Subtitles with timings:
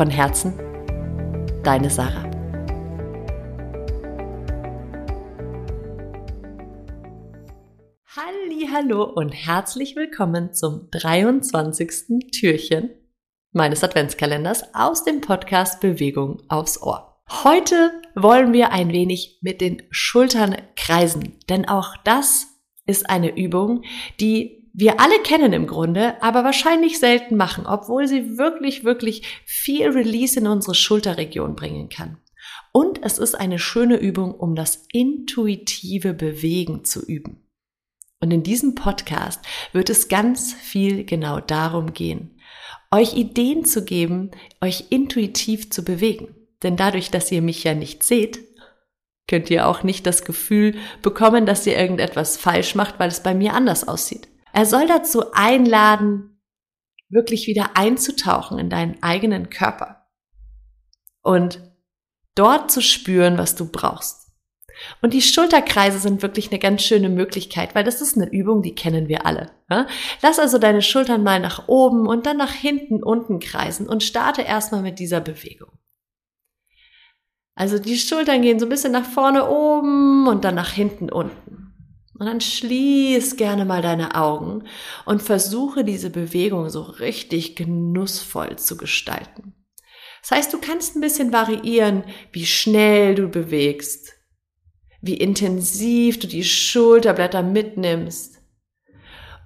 [0.00, 0.54] Von Herzen,
[1.62, 2.24] deine Sarah.
[8.72, 12.30] Hallo und herzlich willkommen zum 23.
[12.32, 12.88] Türchen
[13.52, 17.22] meines Adventskalenders aus dem Podcast Bewegung aufs Ohr.
[17.44, 22.46] Heute wollen wir ein wenig mit den Schultern kreisen, denn auch das
[22.86, 23.82] ist eine Übung,
[24.18, 29.88] die wir alle kennen im Grunde, aber wahrscheinlich selten machen, obwohl sie wirklich, wirklich viel
[29.88, 32.18] Release in unsere Schulterregion bringen kann.
[32.72, 37.46] Und es ist eine schöne Übung, um das intuitive Bewegen zu üben.
[38.20, 39.40] Und in diesem Podcast
[39.72, 42.38] wird es ganz viel genau darum gehen,
[42.90, 46.34] euch Ideen zu geben, euch intuitiv zu bewegen.
[46.62, 48.40] Denn dadurch, dass ihr mich ja nicht seht,
[49.26, 53.34] könnt ihr auch nicht das Gefühl bekommen, dass ihr irgendetwas falsch macht, weil es bei
[53.34, 54.29] mir anders aussieht.
[54.52, 56.40] Er soll dazu einladen,
[57.08, 60.06] wirklich wieder einzutauchen in deinen eigenen Körper
[61.22, 61.60] und
[62.34, 64.20] dort zu spüren, was du brauchst.
[65.02, 68.74] Und die Schulterkreise sind wirklich eine ganz schöne Möglichkeit, weil das ist eine Übung, die
[68.74, 69.50] kennen wir alle.
[70.22, 74.42] Lass also deine Schultern mal nach oben und dann nach hinten unten kreisen und starte
[74.42, 75.70] erstmal mit dieser Bewegung.
[77.54, 81.59] Also die Schultern gehen so ein bisschen nach vorne oben und dann nach hinten unten.
[82.20, 84.64] Und dann schließ gerne mal deine Augen
[85.06, 89.54] und versuche diese Bewegung so richtig genussvoll zu gestalten.
[90.20, 94.12] Das heißt, du kannst ein bisschen variieren, wie schnell du bewegst,
[95.00, 98.42] wie intensiv du die Schulterblätter mitnimmst.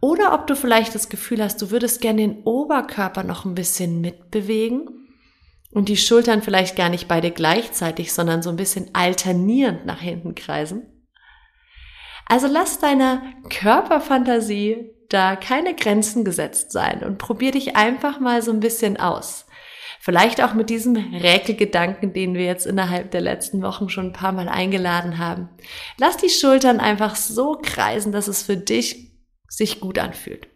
[0.00, 4.00] Oder ob du vielleicht das Gefühl hast, du würdest gerne den Oberkörper noch ein bisschen
[4.00, 4.88] mitbewegen
[5.72, 10.34] und die Schultern vielleicht gar nicht beide gleichzeitig, sondern so ein bisschen alternierend nach hinten
[10.34, 10.91] kreisen.
[12.26, 18.50] Also lass deiner Körperfantasie da keine Grenzen gesetzt sein und probier dich einfach mal so
[18.50, 19.46] ein bisschen aus.
[20.00, 24.32] Vielleicht auch mit diesem Räkelgedanken, den wir jetzt innerhalb der letzten Wochen schon ein paar
[24.32, 25.48] Mal eingeladen haben.
[25.96, 29.12] Lass die Schultern einfach so kreisen, dass es für dich
[29.48, 30.48] sich gut anfühlt.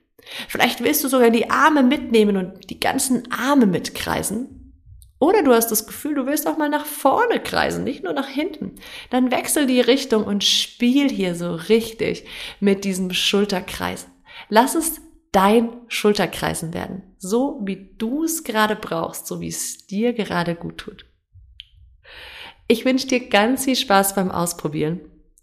[0.49, 4.66] Vielleicht willst du sogar die Arme mitnehmen und die ganzen Arme mitkreisen.
[5.19, 8.29] Oder du hast das Gefühl, du willst auch mal nach vorne kreisen, nicht nur nach
[8.29, 8.75] hinten.
[9.11, 12.27] Dann wechsel die Richtung und spiel hier so richtig
[12.61, 14.11] mit diesem Schulterkreisen.
[14.51, 15.01] Lass es
[15.33, 17.03] dein Schulterkreisen werden.
[17.19, 21.07] So wie du es gerade brauchst, so wie es dir gerade gut tut.
[22.69, 25.01] Ich wünsche dir ganz viel Spaß beim Ausprobieren.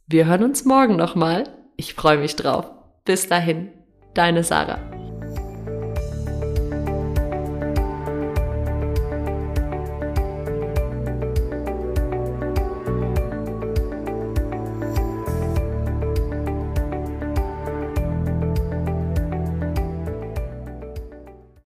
[0.07, 1.47] Wir hören uns morgen nochmal.
[1.77, 2.69] Ich freue mich drauf.
[3.05, 3.71] Bis dahin,
[4.13, 4.92] deine Sarah.